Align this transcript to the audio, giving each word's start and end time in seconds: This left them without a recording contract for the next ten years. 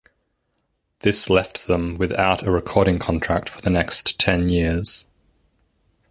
This 1.01 1.29
left 1.29 1.67
them 1.67 1.95
without 1.95 2.41
a 2.41 2.49
recording 2.49 2.97
contract 2.97 3.49
for 3.49 3.61
the 3.61 3.69
next 3.69 4.19
ten 4.19 4.49
years. 4.49 5.05